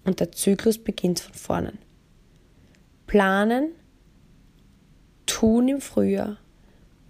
Und 0.04 0.20
der 0.20 0.32
Zyklus 0.32 0.78
beginnt 0.78 1.20
von 1.20 1.34
vorne. 1.34 1.72
Planen, 3.06 3.72
tun 5.24 5.68
im 5.68 5.80
Frühjahr, 5.80 6.38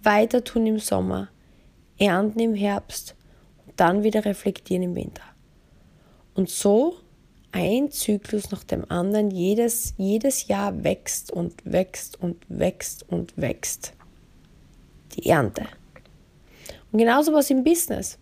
weiter 0.03 0.43
tun 0.43 0.65
im 0.65 0.79
Sommer, 0.79 1.29
ernten 1.97 2.39
im 2.39 2.53
Herbst 2.53 3.15
und 3.65 3.77
dann 3.79 4.03
wieder 4.03 4.23
reflektieren 4.23 4.83
im 4.83 4.95
Winter. 4.95 5.23
Und 6.39 6.49
so 6.49 6.95
ein 7.51 7.91
Zyklus 7.91 8.49
nach 8.49 8.63
dem 8.63 8.89
anderen 8.89 9.29
jedes, 9.29 9.93
jedes 9.97 10.47
Jahr 10.47 10.85
wächst 10.85 11.33
und 11.33 11.53
wächst 11.65 12.17
und 12.21 12.37
wächst 12.47 13.03
und 13.09 13.33
wächst. 13.35 13.91
Die 15.17 15.29
Ernte. 15.29 15.65
Und 16.93 16.99
genauso 16.99 17.33
was 17.33 17.49
im 17.49 17.65
Business. 17.65 18.17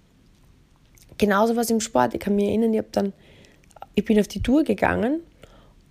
Genauso 1.19 1.55
was 1.55 1.69
im 1.69 1.79
Sport. 1.79 2.15
Ich 2.15 2.19
kann 2.19 2.35
mich 2.35 2.47
erinnern, 2.47 2.73
ich, 2.73 2.81
dann, 2.91 3.13
ich 3.93 4.03
bin 4.03 4.19
auf 4.19 4.27
die 4.27 4.41
Tour 4.41 4.63
gegangen 4.63 5.19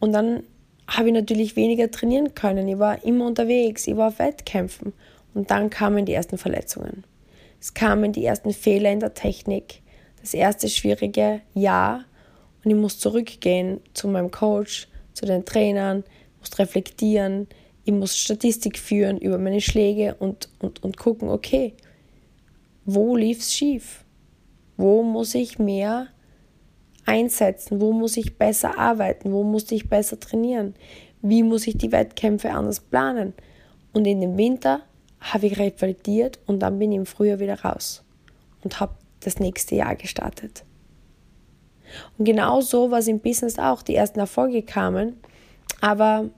und 0.00 0.12
dann 0.12 0.42
habe 0.88 1.06
ich 1.06 1.14
natürlich 1.14 1.54
weniger 1.54 1.92
trainieren 1.92 2.34
können. 2.34 2.66
Ich 2.66 2.80
war 2.80 3.04
immer 3.04 3.24
unterwegs, 3.24 3.86
ich 3.86 3.96
war 3.96 4.08
auf 4.08 4.18
Wettkämpfen. 4.18 4.94
Und 5.32 5.52
dann 5.52 5.70
kamen 5.70 6.06
die 6.06 6.14
ersten 6.14 6.38
Verletzungen. 6.38 7.04
Es 7.60 7.72
kamen 7.72 8.10
die 8.12 8.24
ersten 8.24 8.52
Fehler 8.52 8.90
in 8.90 8.98
der 8.98 9.14
Technik. 9.14 9.80
Das 10.20 10.34
erste 10.34 10.68
schwierige 10.68 11.40
Jahr 11.54 12.04
und 12.66 12.72
ich 12.72 12.76
muss 12.76 12.98
zurückgehen 12.98 13.80
zu 13.94 14.08
meinem 14.08 14.32
Coach, 14.32 14.88
zu 15.12 15.24
den 15.24 15.44
Trainern, 15.44 16.02
muss 16.40 16.58
reflektieren, 16.58 17.46
ich 17.84 17.92
muss 17.92 18.18
Statistik 18.18 18.76
führen 18.76 19.18
über 19.18 19.38
meine 19.38 19.60
Schläge 19.60 20.16
und, 20.18 20.48
und, 20.58 20.82
und 20.82 20.96
gucken, 20.96 21.28
okay, 21.28 21.74
wo 22.84 23.14
lief 23.14 23.38
es 23.38 23.54
schief? 23.54 24.04
Wo 24.76 25.04
muss 25.04 25.36
ich 25.36 25.60
mehr 25.60 26.08
einsetzen? 27.04 27.80
Wo 27.80 27.92
muss 27.92 28.16
ich 28.16 28.36
besser 28.36 28.76
arbeiten? 28.76 29.30
Wo 29.30 29.44
muss 29.44 29.70
ich 29.70 29.88
besser 29.88 30.18
trainieren? 30.18 30.74
Wie 31.22 31.44
muss 31.44 31.68
ich 31.68 31.78
die 31.78 31.92
Wettkämpfe 31.92 32.50
anders 32.50 32.80
planen? 32.80 33.32
Und 33.92 34.08
in 34.08 34.20
dem 34.20 34.36
Winter 34.36 34.80
habe 35.20 35.46
ich 35.46 35.56
reflektiert 35.56 36.40
und 36.46 36.58
dann 36.58 36.80
bin 36.80 36.90
ich 36.90 36.98
im 36.98 37.06
Frühjahr 37.06 37.38
wieder 37.38 37.60
raus 37.60 38.02
und 38.64 38.80
habe 38.80 38.96
das 39.20 39.38
nächste 39.38 39.76
Jahr 39.76 39.94
gestartet. 39.94 40.64
Und 42.18 42.24
genau 42.24 42.60
so 42.60 42.90
war 42.90 42.98
es 42.98 43.08
im 43.08 43.20
Business 43.20 43.58
auch. 43.58 43.82
Die 43.82 43.94
ersten 43.94 44.20
Erfolge 44.20 44.62
kamen, 44.62 45.16
aber 45.80 46.30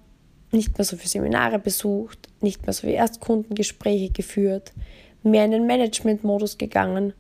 nicht 0.53 0.77
mehr 0.79 0.85
so 0.85 0.97
viele 0.97 1.09
Seminare 1.09 1.59
besucht, 1.59 2.29
nicht 2.41 2.65
mehr 2.67 2.73
so 2.73 2.83
viele 2.83 2.95
Erstkundengespräche 2.95 4.11
geführt, 4.11 4.73
mehr 5.23 5.45
in 5.45 5.51
den 5.51 5.67
Management-Modus 5.67 6.59
gegangen 6.59 7.13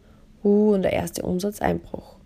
uh, 0.45 0.73
und 0.73 0.83
der 0.83 0.93
erste 0.93 1.23
Umsatzeinbruch. 1.23 2.17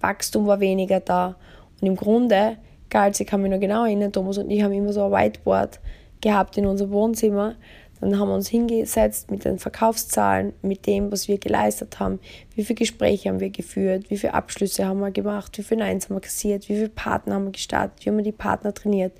Wachstum 0.00 0.46
war 0.46 0.60
weniger 0.60 1.00
da 1.00 1.36
und 1.80 1.86
im 1.86 1.96
Grunde 1.96 2.56
galt, 2.90 3.18
ich 3.18 3.26
kann 3.26 3.42
mich 3.42 3.50
noch 3.50 3.60
genau 3.60 3.84
erinnern, 3.84 4.12
Thomas 4.12 4.38
und 4.38 4.50
ich 4.50 4.62
haben 4.62 4.72
immer 4.72 4.92
so 4.92 5.04
ein 5.04 5.12
Whiteboard 5.12 5.80
gehabt 6.20 6.56
in 6.56 6.66
unserem 6.66 6.90
Wohnzimmer, 6.92 7.56
dann 8.00 8.18
haben 8.18 8.28
wir 8.28 8.34
uns 8.34 8.48
hingesetzt 8.48 9.30
mit 9.30 9.44
den 9.44 9.58
Verkaufszahlen, 9.58 10.52
mit 10.62 10.86
dem, 10.86 11.10
was 11.10 11.28
wir 11.28 11.38
geleistet 11.38 11.98
haben, 11.98 12.20
wie 12.54 12.64
viele 12.64 12.76
Gespräche 12.76 13.28
haben 13.28 13.40
wir 13.40 13.50
geführt, 13.50 14.10
wie 14.10 14.18
viele 14.18 14.34
Abschlüsse 14.34 14.86
haben 14.86 15.00
wir 15.00 15.10
gemacht, 15.10 15.58
wie 15.58 15.62
viele 15.62 15.80
Neins 15.80 16.06
haben 16.08 16.16
wir 16.16 16.20
kassiert, 16.20 16.68
wie 16.68 16.74
viele 16.74 16.88
Partner 16.88 17.34
haben 17.34 17.46
wir 17.46 17.52
gestartet, 17.52 18.04
wie 18.04 18.10
haben 18.10 18.16
wir 18.16 18.24
die 18.24 18.32
Partner 18.32 18.72
trainiert, 18.72 19.12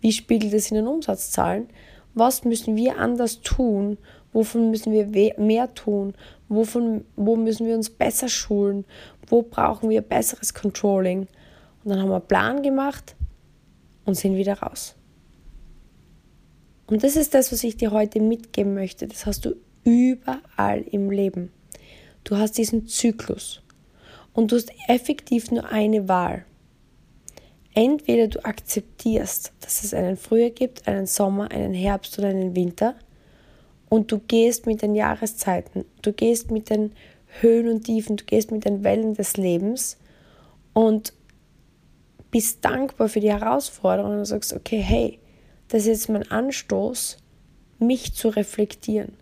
wie 0.00 0.12
spiegelt 0.12 0.52
es 0.52 0.70
in 0.70 0.76
den 0.76 0.86
Umsatzzahlen, 0.86 1.68
was 2.14 2.44
müssen 2.44 2.76
wir 2.76 2.98
anders 2.98 3.40
tun, 3.40 3.98
wovon 4.32 4.70
müssen 4.70 4.92
wir 4.92 5.06
mehr 5.38 5.74
tun, 5.74 6.14
wovon, 6.48 7.04
wo 7.16 7.36
müssen 7.36 7.66
wir 7.66 7.74
uns 7.74 7.90
besser 7.90 8.28
schulen, 8.28 8.84
wo 9.28 9.42
brauchen 9.42 9.88
wir 9.88 10.02
besseres 10.02 10.54
Controlling. 10.54 11.20
Und 11.84 11.90
dann 11.90 12.00
haben 12.00 12.08
wir 12.08 12.16
einen 12.16 12.26
Plan 12.26 12.62
gemacht 12.62 13.16
und 14.04 14.14
sind 14.14 14.36
wieder 14.36 14.58
raus. 14.58 14.94
Und 16.86 17.02
das 17.02 17.16
ist 17.16 17.34
das, 17.34 17.52
was 17.52 17.64
ich 17.64 17.76
dir 17.76 17.90
heute 17.90 18.20
mitgeben 18.20 18.74
möchte. 18.74 19.06
Das 19.08 19.26
hast 19.26 19.44
du 19.44 19.56
überall 19.84 20.82
im 20.82 21.10
Leben. 21.10 21.52
Du 22.24 22.36
hast 22.36 22.58
diesen 22.58 22.86
Zyklus 22.86 23.62
und 24.32 24.52
du 24.52 24.56
hast 24.56 24.72
effektiv 24.88 25.50
nur 25.50 25.66
eine 25.66 26.08
Wahl. 26.08 26.44
Entweder 27.74 28.28
du 28.28 28.44
akzeptierst, 28.44 29.52
dass 29.60 29.84
es 29.84 29.92
einen 29.92 30.16
Frühjahr 30.16 30.50
gibt, 30.50 30.88
einen 30.88 31.06
Sommer, 31.06 31.50
einen 31.50 31.74
Herbst 31.74 32.18
oder 32.18 32.28
einen 32.28 32.56
Winter 32.56 32.94
und 33.88 34.10
du 34.10 34.18
gehst 34.18 34.66
mit 34.66 34.82
den 34.82 34.94
Jahreszeiten, 34.94 35.84
du 36.02 36.12
gehst 36.12 36.50
mit 36.50 36.70
den 36.70 36.92
Höhen 37.40 37.68
und 37.68 37.84
Tiefen, 37.84 38.16
du 38.16 38.24
gehst 38.24 38.50
mit 38.50 38.64
den 38.64 38.82
Wellen 38.82 39.14
des 39.14 39.36
Lebens 39.36 39.98
und 40.72 41.12
bist 42.30 42.64
dankbar 42.64 43.08
für 43.08 43.20
die 43.20 43.32
Herausforderungen 43.32 44.20
und 44.20 44.24
sagst, 44.24 44.52
okay, 44.52 44.78
hey, 44.78 45.18
das 45.68 45.82
ist 45.82 45.86
jetzt 45.86 46.08
mein 46.08 46.30
Anstoß, 46.30 47.18
mich 47.78 48.14
zu 48.14 48.28
reflektieren. 48.28 49.14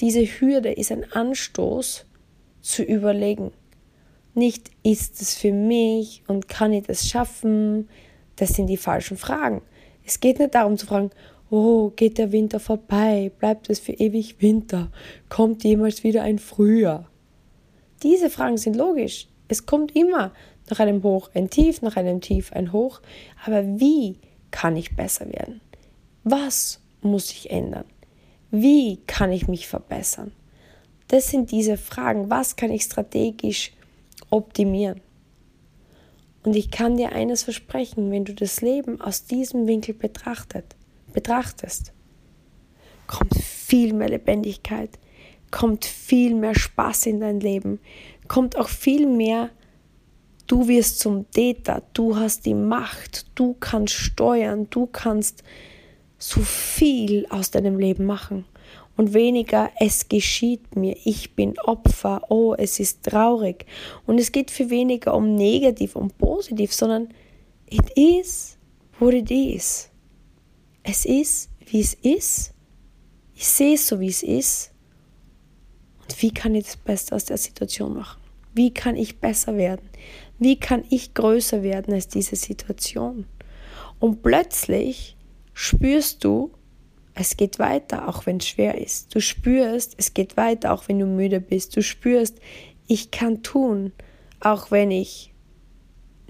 Diese 0.00 0.22
Hürde 0.22 0.72
ist 0.72 0.90
ein 0.92 1.10
Anstoß 1.12 2.06
zu 2.62 2.82
überlegen. 2.82 3.52
Nicht 4.34 4.70
ist 4.82 5.20
es 5.20 5.34
für 5.34 5.52
mich 5.52 6.22
und 6.26 6.48
kann 6.48 6.72
ich 6.72 6.84
das 6.86 7.08
schaffen? 7.08 7.88
Das 8.36 8.50
sind 8.50 8.68
die 8.68 8.76
falschen 8.76 9.16
Fragen. 9.16 9.60
Es 10.04 10.20
geht 10.20 10.38
nicht 10.38 10.54
darum 10.54 10.78
zu 10.78 10.86
fragen, 10.86 11.10
oh, 11.50 11.90
geht 11.90 12.16
der 12.16 12.32
Winter 12.32 12.60
vorbei? 12.60 13.30
Bleibt 13.38 13.68
es 13.68 13.80
für 13.80 13.92
ewig 13.92 14.40
Winter? 14.40 14.90
Kommt 15.28 15.64
jemals 15.64 16.04
wieder 16.04 16.22
ein 16.22 16.38
Frühjahr? 16.38 17.10
Diese 18.02 18.30
Fragen 18.30 18.56
sind 18.56 18.76
logisch. 18.76 19.28
Es 19.48 19.66
kommt 19.66 19.94
immer 19.94 20.32
nach 20.70 20.78
einem 20.78 21.02
Hoch 21.02 21.28
ein 21.34 21.50
Tief, 21.50 21.82
nach 21.82 21.96
einem 21.96 22.20
Tief 22.20 22.52
ein 22.52 22.72
Hoch. 22.72 23.00
Aber 23.44 23.62
wie 23.78 24.18
kann 24.50 24.76
ich 24.76 24.96
besser 24.96 25.26
werden? 25.26 25.60
Was 26.24 26.80
muss 27.02 27.30
ich 27.30 27.50
ändern? 27.50 27.86
Wie 28.50 28.98
kann 29.06 29.32
ich 29.32 29.48
mich 29.48 29.68
verbessern? 29.68 30.32
Das 31.08 31.28
sind 31.28 31.50
diese 31.50 31.76
Fragen. 31.76 32.30
Was 32.30 32.56
kann 32.56 32.70
ich 32.70 32.82
strategisch 32.82 33.72
optimieren? 34.30 35.00
Und 36.42 36.56
ich 36.56 36.70
kann 36.70 36.96
dir 36.96 37.12
eines 37.12 37.42
versprechen, 37.42 38.10
wenn 38.10 38.24
du 38.24 38.34
das 38.34 38.60
Leben 38.60 39.00
aus 39.00 39.24
diesem 39.24 39.66
Winkel 39.66 39.94
betrachtet, 39.94 40.64
betrachtest, 41.12 41.92
kommt 43.06 43.34
viel 43.34 43.92
mehr 43.92 44.08
Lebendigkeit, 44.08 44.90
kommt 45.50 45.84
viel 45.84 46.34
mehr 46.34 46.54
Spaß 46.54 47.06
in 47.06 47.20
dein 47.20 47.40
Leben, 47.40 47.80
kommt 48.28 48.56
auch 48.56 48.68
viel 48.68 49.06
mehr, 49.06 49.50
du 50.46 50.68
wirst 50.68 51.00
zum 51.00 51.30
Täter, 51.30 51.82
du 51.92 52.16
hast 52.16 52.46
die 52.46 52.54
Macht, 52.54 53.26
du 53.34 53.54
kannst 53.58 53.94
steuern, 53.94 54.68
du 54.70 54.86
kannst 54.86 55.42
so 56.20 56.40
viel 56.42 57.26
aus 57.30 57.50
deinem 57.50 57.78
Leben 57.78 58.06
machen 58.06 58.44
und 58.96 59.14
weniger 59.14 59.70
es 59.80 60.08
geschieht 60.10 60.76
mir, 60.76 60.94
ich 61.04 61.34
bin 61.34 61.58
Opfer, 61.60 62.20
oh, 62.28 62.54
es 62.54 62.78
ist 62.78 63.02
traurig. 63.02 63.64
Und 64.06 64.20
es 64.20 64.30
geht 64.30 64.50
für 64.50 64.68
weniger 64.68 65.14
um 65.14 65.34
negativ 65.34 65.96
und 65.96 66.18
positiv, 66.18 66.74
sondern 66.74 67.08
it 67.70 67.90
is 67.96 68.58
what 68.98 69.14
it 69.14 69.30
is. 69.30 69.88
Es 70.82 71.06
ist, 71.06 71.48
wie 71.64 71.80
es 71.80 71.94
ist. 71.94 72.52
Ich 73.34 73.46
sehe 73.46 73.74
es 73.74 73.88
so, 73.88 74.00
wie 74.00 74.08
es 74.08 74.22
ist. 74.22 74.70
Und 76.02 76.20
wie 76.20 76.32
kann 76.34 76.54
ich 76.54 76.66
das 76.66 76.76
Beste 76.76 77.14
aus 77.14 77.24
der 77.24 77.38
Situation 77.38 77.94
machen? 77.94 78.20
Wie 78.52 78.74
kann 78.74 78.96
ich 78.96 79.18
besser 79.18 79.56
werden? 79.56 79.88
Wie 80.38 80.60
kann 80.60 80.84
ich 80.90 81.14
größer 81.14 81.62
werden 81.62 81.94
als 81.94 82.08
diese 82.08 82.36
Situation? 82.36 83.24
Und 83.98 84.22
plötzlich 84.22 85.16
spürst 85.60 86.24
du, 86.24 86.50
es 87.12 87.36
geht 87.36 87.58
weiter, 87.58 88.08
auch 88.08 88.24
wenn 88.24 88.38
es 88.38 88.48
schwer 88.48 88.80
ist. 88.80 89.14
Du 89.14 89.20
spürst, 89.20 89.94
es 89.98 90.14
geht 90.14 90.38
weiter, 90.38 90.72
auch 90.72 90.88
wenn 90.88 90.98
du 90.98 91.04
müde 91.04 91.38
bist. 91.38 91.76
Du 91.76 91.82
spürst, 91.82 92.38
ich 92.86 93.10
kann 93.10 93.42
tun, 93.42 93.92
auch 94.40 94.70
wenn 94.70 94.90
ich 94.90 95.34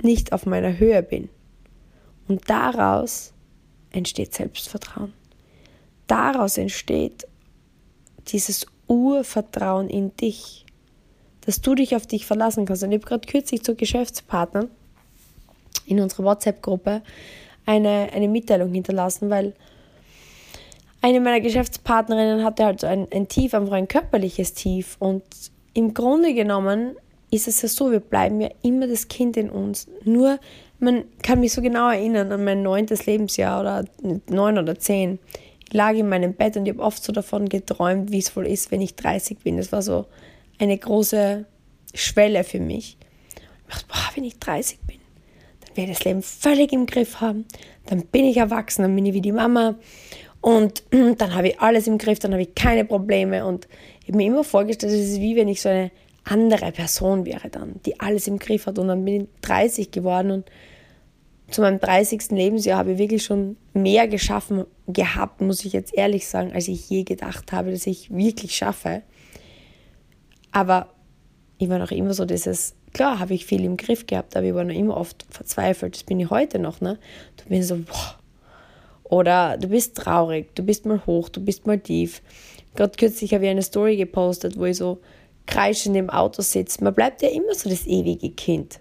nicht 0.03 0.33
auf 0.33 0.47
meiner 0.47 0.79
Höhe 0.79 1.05
bin. 1.05 1.29
Und 2.27 2.51
daraus 2.51 3.33
entsteht 3.93 4.35
Selbstvertrauen. 4.35 5.13
Daraus 6.09 6.59
entsteht 6.59 7.29
dieses 8.29 8.67
Urvertrauen 8.89 9.89
in 9.89 10.17
dich, 10.17 10.67
dass 11.43 11.61
du 11.61 11.77
dich 11.77 11.95
auf 11.95 12.09
dich 12.09 12.27
verlassen 12.27 12.67
kannst. 12.67 12.83
Und 12.83 12.91
ich 12.91 12.99
habe 12.99 13.07
gerade 13.07 13.29
kürzlich 13.29 13.63
zu 13.63 13.77
Geschäftspartnern 13.77 14.69
in 15.87 16.01
unserer 16.01 16.25
WhatsApp-Gruppe 16.25 17.03
eine, 17.67 18.09
eine 18.13 18.29
Mitteilung 18.29 18.73
hinterlassen, 18.73 19.31
weil 19.31 19.55
eine 21.03 21.21
meiner 21.21 21.41
Geschäftspartnerinnen 21.41 22.45
hatte 22.45 22.65
halt 22.65 22.81
so 22.81 22.87
ein, 22.87 23.09
ein 23.13 23.29
Tief, 23.29 23.55
einfach 23.55 23.73
ein 23.73 23.89
körperliches 23.89 24.53
Tief. 24.53 24.97
Und 24.99 25.23
im 25.73 25.95
Grunde 25.95 26.35
genommen 26.35 26.97
ist 27.31 27.49
es 27.49 27.63
ja 27.63 27.69
so, 27.69 27.91
wir 27.91 28.01
bleiben 28.01 28.41
ja 28.41 28.51
immer 28.63 28.87
das 28.87 29.09
Kind 29.09 29.37
in 29.37 29.51
uns. 29.51 29.89
Nur 30.05 30.39
man 30.79 31.05
kann 31.23 31.41
mich 31.41 31.53
so 31.53 31.63
genau 31.63 31.91
erinnern 31.91 32.33
an 32.33 32.45
mein 32.45 32.63
neuntes 32.63 33.07
Lebensjahr 33.07 33.61
oder 33.61 33.85
neun 34.29 34.59
oder 34.59 34.79
zehn. 34.79 35.19
Ich 35.67 35.73
lag 35.73 35.95
in 35.95 36.09
meinem 36.09 36.35
Bett 36.35 36.57
und 36.57 36.67
ich 36.67 36.75
habe 36.75 36.83
oft 36.83 37.03
so 37.03 37.13
davon 37.13 37.49
geträumt, 37.49 38.11
wie 38.11 38.19
es 38.19 38.35
wohl 38.35 38.47
ist, 38.47 38.71
wenn 38.71 38.81
ich 38.81 38.97
30 38.97 39.39
bin. 39.39 39.57
Das 39.57 39.73
war 39.73 39.83
so 39.83 40.07
eine 40.59 40.77
große 40.77 41.45
Schwelle 41.95 42.45
für 42.45 42.61
mich. 42.61 42.97
Ich 43.37 43.75
dachte, 43.75 43.87
boah, 43.89 44.11
wenn 44.17 44.25
ich 44.25 44.39
30 44.39 44.81
bin, 44.81 44.90
dann 44.90 44.90
werde 45.75 45.93
das 45.93 46.05
Leben 46.05 46.23
völlig 46.23 46.73
im 46.73 46.87
Griff 46.87 47.21
haben. 47.21 47.47
Dann 47.87 48.07
bin 48.07 48.25
ich 48.25 48.37
erwachsen, 48.37 48.83
dann 48.83 48.95
bin 48.95 49.07
ich 49.07 49.15
wie 49.15 49.21
die 49.21 49.33
Mama. 49.33 49.77
Und 50.41 50.83
dann 50.91 51.35
habe 51.35 51.49
ich 51.49 51.61
alles 51.61 51.87
im 51.87 51.99
Griff, 51.99 52.19
dann 52.19 52.33
habe 52.33 52.43
ich 52.43 52.55
keine 52.55 52.85
Probleme. 52.85 53.45
Und 53.47 53.69
ich 54.03 54.09
habe 54.09 54.17
mir 54.17 54.27
immer 54.27 54.45
vorgestellt, 54.45 54.93
es 54.93 55.11
ist 55.11 55.21
wie 55.21 55.37
wenn 55.37 55.49
ich 55.49 55.61
so 55.61 55.69
eine 55.69 55.91
andere 56.25 56.73
Person 56.73 57.25
wäre 57.25 57.49
dann, 57.49 57.81
die 57.87 57.99
alles 58.01 58.27
im 58.27 58.39
Griff 58.39 58.67
hat. 58.67 58.79
Und 58.79 58.89
dann 58.89 59.05
bin 59.05 59.23
ich 59.23 59.29
30 59.43 59.91
geworden 59.91 60.31
und 60.31 60.51
zu 61.51 61.63
meinem 61.63 61.81
30. 61.81 62.31
Lebensjahr 62.31 62.79
habe 62.79 62.93
ich 62.93 62.99
wirklich 62.99 63.25
schon 63.25 63.57
mehr 63.73 64.07
geschaffen 64.07 64.65
gehabt, 64.87 65.41
muss 65.41 65.65
ich 65.65 65.73
jetzt 65.73 65.95
ehrlich 65.95 66.29
sagen, 66.29 66.53
als 66.53 66.69
ich 66.69 66.89
je 66.89 67.03
gedacht 67.03 67.53
habe, 67.53 67.73
dass 67.73 67.87
ich 67.87 68.11
wirklich 68.15 68.55
schaffe. 68.55 69.03
Aber 70.53 70.95
ich 71.59 71.69
war 71.69 71.79
noch 71.79 71.91
immer 71.91 72.15
so 72.15 72.25
dieses, 72.25 72.75
klar 72.93 73.19
habe 73.19 73.35
ich 73.35 73.47
viel 73.47 73.65
im 73.65 73.77
Griff 73.77 74.07
gehabt, 74.07 74.37
aber 74.37 74.47
ich 74.47 74.55
war 74.55 74.65
noch 74.65 74.75
immer 74.75 74.97
oft 74.97 75.27
verzweifelt. 75.31 75.97
Das 75.97 76.05
bin 76.05 76.21
ich 76.21 76.31
heute 76.31 76.59
noch, 76.59 76.81
ne? 76.81 76.99
Du 77.37 77.45
bist 77.49 77.69
so, 77.69 77.77
boah. 77.77 78.17
Oder 79.05 79.59
du 79.59 79.69
bist 79.69 79.97
traurig, 79.97 80.55
du 80.55 80.63
bist 80.63 80.87
mal 80.87 81.05
hoch, 81.05 81.29
du 81.29 81.45
bist 81.45 81.67
mal 81.67 81.79
tief. 81.81 82.23
Gerade 82.77 82.97
kürzlich 82.97 83.35
habe 83.35 83.45
ich 83.45 83.51
eine 83.51 83.63
Story 83.63 83.97
gepostet, 83.97 84.57
wo 84.57 84.65
ich 84.65 84.77
so 84.77 85.01
kreischend 85.47 85.97
im 85.97 86.11
Auto 86.11 86.43
sitze. 86.43 86.85
Man 86.85 86.95
bleibt 86.95 87.23
ja 87.23 87.29
immer 87.29 87.55
so 87.55 87.69
das 87.69 87.87
ewige 87.87 88.31
Kind. 88.31 88.81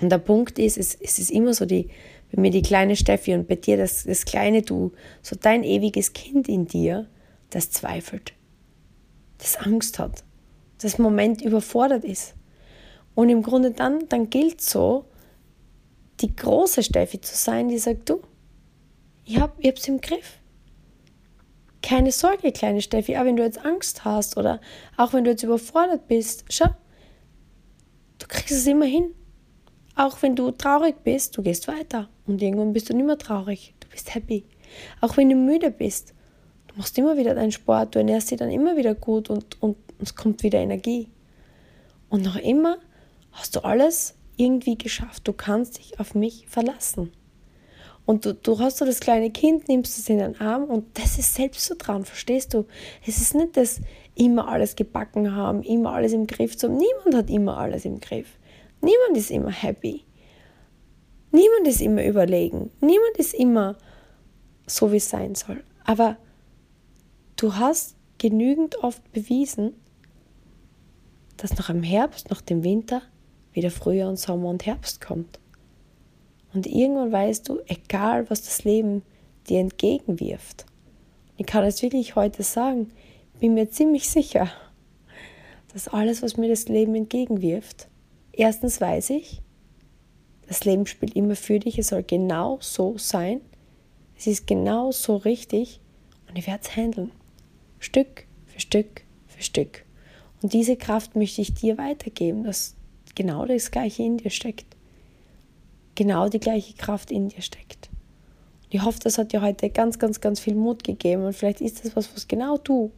Und 0.00 0.10
der 0.10 0.18
Punkt 0.18 0.58
ist, 0.58 0.76
es, 0.76 0.96
es 0.96 1.18
ist 1.18 1.30
immer 1.30 1.54
so 1.54 1.64
die, 1.64 1.88
bei 2.32 2.40
mir 2.40 2.50
die 2.50 2.62
kleine 2.62 2.96
Steffi 2.96 3.34
und 3.34 3.48
bei 3.48 3.56
dir 3.56 3.76
das, 3.76 4.04
das 4.04 4.24
kleine 4.24 4.62
Du, 4.62 4.92
so 5.22 5.36
dein 5.40 5.64
ewiges 5.64 6.12
Kind 6.12 6.48
in 6.48 6.66
dir, 6.66 7.08
das 7.50 7.70
zweifelt, 7.70 8.34
das 9.38 9.56
Angst 9.56 9.98
hat, 9.98 10.24
das 10.80 10.98
Moment 10.98 11.40
überfordert 11.42 12.04
ist. 12.04 12.34
Und 13.18 13.30
im 13.30 13.42
Grunde 13.42 13.72
dann, 13.72 14.08
dann 14.08 14.30
gilt 14.30 14.60
so, 14.60 15.04
die 16.20 16.36
große 16.36 16.84
Steffi 16.84 17.20
zu 17.20 17.34
sein, 17.34 17.66
die 17.68 17.78
sagt, 17.78 18.08
du, 18.08 18.22
ich, 19.24 19.40
hab, 19.40 19.56
ich 19.58 19.88
im 19.88 20.00
Griff. 20.00 20.38
Keine 21.82 22.12
Sorge, 22.12 22.52
kleine 22.52 22.80
Steffi, 22.80 23.16
auch 23.16 23.24
wenn 23.24 23.34
du 23.34 23.42
jetzt 23.42 23.64
Angst 23.64 24.04
hast 24.04 24.36
oder 24.36 24.60
auch 24.96 25.14
wenn 25.14 25.24
du 25.24 25.30
jetzt 25.30 25.42
überfordert 25.42 26.06
bist, 26.06 26.44
schau, 26.48 26.68
du 28.20 28.28
kriegst 28.28 28.52
es 28.52 28.68
immer 28.68 28.86
hin. 28.86 29.12
Auch 29.96 30.22
wenn 30.22 30.36
du 30.36 30.52
traurig 30.52 31.02
bist, 31.02 31.36
du 31.36 31.42
gehst 31.42 31.66
weiter 31.66 32.08
und 32.28 32.40
irgendwann 32.40 32.72
bist 32.72 32.88
du 32.88 32.94
nicht 32.94 33.06
mehr 33.06 33.18
traurig. 33.18 33.74
Du 33.80 33.88
bist 33.88 34.14
happy. 34.14 34.44
Auch 35.00 35.16
wenn 35.16 35.28
du 35.28 35.34
müde 35.34 35.72
bist, 35.72 36.14
du 36.68 36.76
machst 36.76 36.96
immer 36.96 37.16
wieder 37.16 37.34
deinen 37.34 37.50
Sport, 37.50 37.96
du 37.96 37.98
ernährst 37.98 38.30
dich 38.30 38.38
dann 38.38 38.52
immer 38.52 38.76
wieder 38.76 38.94
gut 38.94 39.28
und, 39.28 39.60
und 39.60 39.76
es 40.00 40.14
kommt 40.14 40.44
wieder 40.44 40.60
Energie. 40.60 41.08
Und 42.10 42.22
noch 42.22 42.36
immer 42.36 42.78
hast 43.32 43.56
du 43.56 43.60
alles 43.60 44.14
irgendwie 44.36 44.78
geschafft. 44.78 45.26
Du 45.26 45.32
kannst 45.32 45.78
dich 45.78 46.00
auf 46.00 46.14
mich 46.14 46.46
verlassen. 46.48 47.12
Und 48.06 48.24
du, 48.24 48.32
du 48.32 48.58
hast 48.58 48.78
so 48.78 48.86
das 48.86 49.00
kleine 49.00 49.30
Kind, 49.30 49.68
nimmst 49.68 49.98
es 49.98 50.08
in 50.08 50.16
den 50.16 50.40
Arm 50.40 50.64
und 50.64 50.98
das 50.98 51.18
ist 51.18 51.34
Selbstvertrauen, 51.34 52.06
verstehst 52.06 52.54
du? 52.54 52.64
Es 53.06 53.18
ist 53.18 53.34
nicht 53.34 53.54
das 53.58 53.82
immer 54.14 54.48
alles 54.48 54.76
gebacken 54.76 55.34
haben, 55.36 55.62
immer 55.62 55.92
alles 55.92 56.14
im 56.14 56.26
Griff 56.26 56.56
zu 56.56 56.68
haben. 56.68 56.78
Niemand 56.78 57.14
hat 57.14 57.28
immer 57.28 57.58
alles 57.58 57.84
im 57.84 58.00
Griff. 58.00 58.38
Niemand 58.80 59.16
ist 59.16 59.30
immer 59.30 59.50
happy. 59.50 60.04
Niemand 61.32 61.68
ist 61.68 61.82
immer 61.82 62.02
überlegen. 62.02 62.70
Niemand 62.80 63.18
ist 63.18 63.34
immer 63.34 63.76
so, 64.66 64.90
wie 64.90 64.96
es 64.96 65.10
sein 65.10 65.34
soll. 65.34 65.62
Aber 65.84 66.16
du 67.36 67.56
hast 67.56 67.94
genügend 68.16 68.82
oft 68.82 69.12
bewiesen, 69.12 69.74
dass 71.36 71.56
nach 71.58 71.66
dem 71.66 71.82
Herbst, 71.82 72.30
nach 72.30 72.40
dem 72.40 72.64
Winter 72.64 73.02
wieder 73.58 73.70
Frühjahr 73.70 74.08
und 74.08 74.18
Sommer 74.18 74.48
und 74.48 74.66
Herbst 74.66 75.00
kommt. 75.00 75.38
Und 76.54 76.66
irgendwann 76.66 77.12
weißt 77.12 77.48
du, 77.48 77.60
egal 77.66 78.28
was 78.30 78.42
das 78.42 78.64
Leben 78.64 79.02
dir 79.48 79.60
entgegenwirft, 79.60 80.64
ich 81.36 81.46
kann 81.46 81.64
es 81.64 81.82
wirklich 81.82 82.16
heute 82.16 82.42
sagen, 82.42 82.90
bin 83.38 83.54
mir 83.54 83.70
ziemlich 83.70 84.08
sicher, 84.08 84.50
dass 85.72 85.86
alles, 85.86 86.22
was 86.22 86.36
mir 86.36 86.48
das 86.48 86.68
Leben 86.68 86.94
entgegenwirft, 86.94 87.88
Erstens 88.38 88.80
weiß 88.80 89.10
ich, 89.10 89.42
das 90.46 90.64
Leben 90.64 90.86
spielt 90.86 91.16
immer 91.16 91.34
für 91.34 91.58
dich, 91.58 91.76
es 91.76 91.88
soll 91.88 92.04
genau 92.04 92.58
so 92.60 92.96
sein. 92.96 93.40
Es 94.16 94.28
ist 94.28 94.46
genau 94.46 94.92
so 94.92 95.16
richtig 95.16 95.80
und 96.28 96.38
ich 96.38 96.46
werde 96.46 96.62
es 96.62 96.76
handeln. 96.76 97.10
Stück 97.80 98.28
für 98.46 98.60
Stück 98.60 99.02
für 99.26 99.42
Stück. 99.42 99.84
Und 100.40 100.52
diese 100.52 100.76
Kraft 100.76 101.16
möchte 101.16 101.42
ich 101.42 101.54
dir 101.54 101.78
weitergeben, 101.78 102.44
dass 102.44 102.76
genau 103.18 103.44
das 103.44 103.70
Gleiche 103.70 104.02
in 104.02 104.16
dir 104.16 104.30
steckt. 104.30 104.76
Genau 105.94 106.28
die 106.28 106.40
gleiche 106.40 106.74
Kraft 106.74 107.10
in 107.10 107.28
dir 107.28 107.42
steckt. 107.42 107.90
Ich 108.70 108.82
hoffe, 108.82 109.00
das 109.02 109.18
hat 109.18 109.32
dir 109.32 109.42
heute 109.42 109.68
ganz, 109.70 109.98
ganz, 109.98 110.20
ganz 110.20 110.40
viel 110.40 110.54
Mut 110.54 110.84
gegeben 110.84 111.24
und 111.24 111.34
vielleicht 111.34 111.60
ist 111.60 111.84
das 111.84 111.96
was, 111.96 112.14
was 112.14 112.28
genau 112.28 112.56
du, 112.58 112.92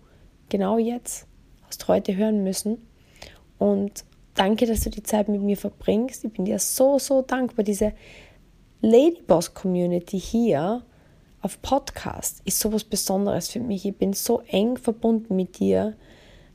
genau 0.49 0.79
jetzt, 0.79 1.27
hast 1.63 1.89
heute 1.89 2.17
hören 2.17 2.45
müssen. 2.45 2.79
Und 3.59 4.05
Danke, 4.35 4.65
dass 4.67 4.81
du 4.81 4.91
die 4.91 5.03
Zeit 5.03 5.29
mit 5.29 5.43
mir 5.43 5.57
verbringst. 5.57 6.25
Ich 6.25 6.33
bin 6.33 6.45
dir 6.45 6.59
so, 6.59 6.99
so 6.99 7.23
dankbar. 7.23 7.65
Diese 7.65 7.93
Ladyboss 8.81 9.53
Community 9.53 10.19
hier 10.19 10.83
auf 11.43 11.61
Podcast 11.63 12.41
ist 12.45 12.59
so 12.59 12.73
was 12.73 12.85
Besonderes 12.85 13.49
für 13.49 13.61
mich. 13.61 13.85
Ich 13.85 13.97
bin 13.97 14.13
so 14.13 14.41
eng 14.47 14.77
verbunden 14.77 15.37
mit 15.37 15.59
dir 15.59 15.95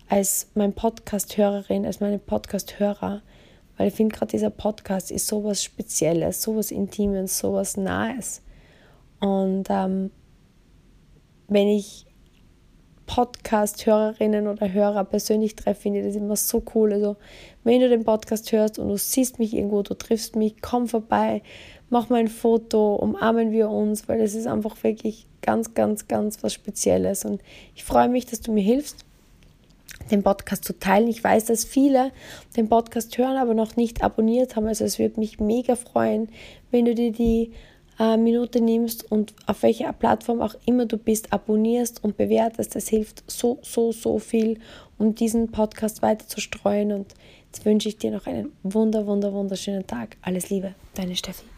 als 0.07 0.47
mein 0.55 0.73
Podcast-Hörerin, 0.73 1.85
als 1.85 1.99
meine 1.99 2.17
Podcast-Hörer, 2.17 3.21
weil 3.77 3.87
ich 3.89 3.93
finde 3.93 4.15
gerade 4.15 4.31
dieser 4.31 4.49
Podcast 4.49 5.11
ist 5.11 5.27
so 5.27 5.43
was 5.43 5.63
Spezielles, 5.63 6.41
so 6.41 6.55
was 6.55 6.71
Intimes, 6.71 7.37
so 7.37 7.53
was 7.53 7.77
Nahes. 7.77 8.41
Und 9.19 9.67
ähm, 9.69 10.11
wenn 11.47 11.67
ich 11.67 12.05
Podcast-Hörerinnen 13.05 14.47
oder 14.47 14.71
Hörer 14.71 15.03
persönlich 15.03 15.55
treffe, 15.55 15.81
finde 15.81 15.99
ich 15.99 16.05
das 16.05 16.15
immer 16.15 16.35
so 16.35 16.63
cool. 16.73 16.93
Also, 16.93 17.17
wenn 17.63 17.81
du 17.81 17.89
den 17.89 18.03
Podcast 18.03 18.51
hörst 18.51 18.79
und 18.79 18.89
du 18.89 18.97
siehst 18.97 19.39
mich 19.39 19.53
irgendwo, 19.53 19.83
du 19.83 19.93
triffst 19.93 20.35
mich, 20.35 20.61
komm 20.61 20.87
vorbei, 20.87 21.43
mach 21.89 22.09
mal 22.09 22.19
ein 22.19 22.27
Foto, 22.27 22.95
umarmen 22.95 23.51
wir 23.51 23.69
uns, 23.69 24.07
weil 24.07 24.19
das 24.19 24.33
ist 24.33 24.47
einfach 24.47 24.83
wirklich 24.83 25.27
ganz, 25.41 25.73
ganz, 25.73 26.07
ganz 26.07 26.41
was 26.43 26.53
Spezielles. 26.53 27.25
Und 27.25 27.41
ich 27.75 27.83
freue 27.83 28.09
mich, 28.09 28.25
dass 28.25 28.41
du 28.41 28.51
mir 28.51 28.63
hilfst, 28.63 29.04
den 30.11 30.23
Podcast 30.23 30.65
zu 30.65 30.77
teilen. 30.77 31.07
Ich 31.07 31.23
weiß, 31.23 31.45
dass 31.45 31.65
viele 31.65 32.11
den 32.55 32.69
Podcast 32.69 33.17
hören, 33.17 33.37
aber 33.37 33.53
noch 33.53 33.75
nicht 33.75 34.03
abonniert 34.03 34.55
haben. 34.55 34.67
Also 34.67 34.85
es 34.85 34.99
würde 34.99 35.19
mich 35.19 35.39
mega 35.39 35.75
freuen, 35.75 36.29
wenn 36.71 36.85
du 36.85 36.95
dir 36.95 37.11
die 37.11 37.51
äh, 37.99 38.17
Minute 38.17 38.61
nimmst 38.61 39.09
und 39.11 39.33
auf 39.45 39.63
welcher 39.63 39.91
Plattform 39.93 40.41
auch 40.41 40.55
immer 40.65 40.85
du 40.85 40.97
bist, 40.97 41.31
abonnierst 41.33 42.03
und 42.03 42.17
bewertest. 42.17 42.75
Das 42.75 42.87
hilft 42.87 43.23
so, 43.27 43.59
so, 43.61 43.91
so 43.91 44.19
viel, 44.19 44.59
um 44.97 45.15
diesen 45.15 45.51
Podcast 45.51 46.01
weiter 46.01 46.27
zu 46.27 46.41
streuen. 46.41 46.91
Und 46.91 47.13
jetzt 47.47 47.65
wünsche 47.65 47.89
ich 47.89 47.97
dir 47.97 48.11
noch 48.11 48.27
einen 48.27 48.51
wunder, 48.63 49.07
wunder, 49.07 49.33
wunderschönen 49.33 49.87
Tag. 49.87 50.17
Alles 50.21 50.49
Liebe, 50.49 50.75
deine 50.93 51.15
Steffi. 51.15 51.54